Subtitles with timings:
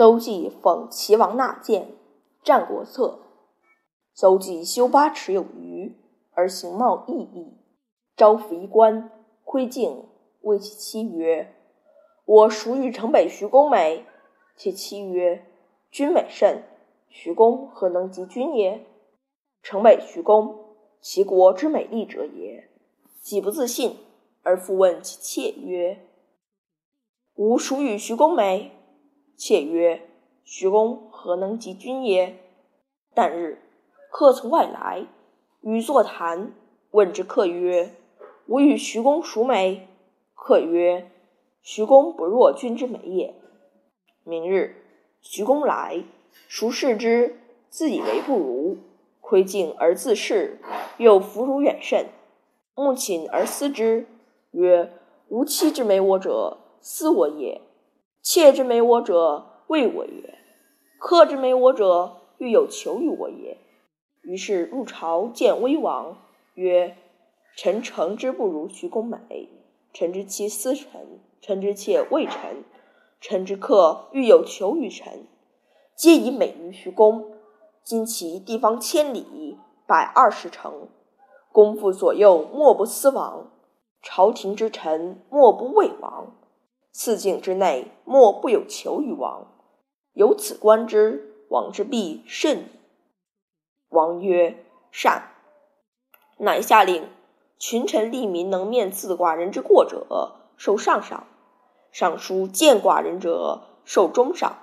[0.00, 1.82] 邹忌讽齐王纳谏，
[2.42, 3.20] 《战国策》。
[4.14, 5.94] 邹忌修八尺有余，
[6.30, 7.58] 而形貌异异。
[8.16, 9.10] 招抚衣冠，
[9.44, 10.06] 窥镜，
[10.40, 11.54] 谓其妻曰
[12.24, 14.06] ：“我孰与城北徐公美？”
[14.56, 15.44] 其妻曰
[15.92, 16.64] ：“君美甚，
[17.10, 18.86] 徐公何能及君也？”
[19.62, 22.70] 城北徐公，齐国之美丽者也。
[23.20, 23.98] 己不自信，
[24.40, 26.08] 而复问其妾曰
[27.36, 28.72] ：“吾孰与徐公美？”
[29.40, 30.06] 妾曰
[30.44, 32.36] ：“徐公何能及君也？”
[33.16, 33.58] 旦日，
[34.10, 35.06] 客从外来，
[35.62, 36.52] 与坐谈。
[36.90, 37.94] 问之客曰
[38.48, 39.88] ：“吾与徐公孰美？”
[40.36, 41.10] 客曰
[41.62, 43.34] ：“徐公不若君之美也。”
[44.24, 44.76] 明日，
[45.22, 46.04] 徐公来，
[46.46, 48.76] 孰视之，自以为不如，
[49.22, 50.60] 窥镜而自视，
[50.98, 52.08] 又弗如远甚。
[52.74, 54.06] 目寝而思之，
[54.50, 54.92] 曰
[55.28, 57.62] ：“吾妻之美我者，思我也。”
[58.22, 60.34] 妾之美我者，畏我也；
[60.98, 63.56] 客之美我者，欲有求于我也。
[64.20, 66.18] 于是入朝见威王，
[66.52, 66.98] 曰
[67.56, 69.48] ：“臣诚之不如徐公美。
[69.94, 72.62] 臣之妻思臣，臣之妾畏臣，
[73.22, 75.26] 臣之客欲有求于臣，
[75.96, 77.32] 皆以美于徐公。
[77.82, 80.90] 今其地方千里，百二十城，
[81.50, 83.46] 公父左右，莫不思王；
[84.02, 86.36] 朝廷之臣，莫不畏王。”
[86.92, 89.46] 四境之内，莫不有求于王。
[90.12, 92.66] 由此观之，王之必甚矣。
[93.90, 95.30] 王曰：“善。”
[96.38, 97.08] 乃下令，
[97.58, 101.24] 群臣吏民能面刺寡人之过者，受上赏；
[101.92, 104.56] 尚书见寡人者，受中赏；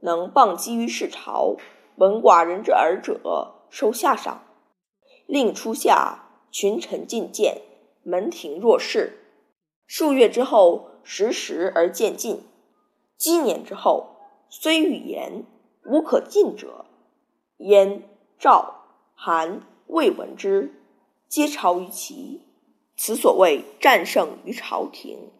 [0.00, 1.56] 能谤讥于市朝，
[1.96, 4.42] 闻寡人之耳者，受下赏。
[5.26, 7.62] 令初下，群臣进谏，
[8.02, 9.18] 门庭若市。
[9.86, 10.90] 数月之后。
[11.08, 12.42] 时时而渐进，
[13.16, 14.16] 积年之后，
[14.50, 15.44] 虽欲言，
[15.84, 16.86] 无可进者。
[17.58, 18.02] 燕、
[18.40, 18.82] 赵、
[19.14, 20.74] 韩、魏闻之，
[21.28, 22.42] 皆朝于齐。
[22.96, 25.30] 此所谓战胜于朝廷。